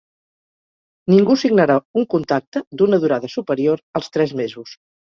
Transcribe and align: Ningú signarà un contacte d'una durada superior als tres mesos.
Ningú 1.15 1.35
signarà 1.41 1.77
un 2.03 2.09
contacte 2.15 2.65
d'una 2.81 3.03
durada 3.07 3.33
superior 3.39 3.89
als 4.01 4.15
tres 4.19 4.39
mesos. 4.45 4.79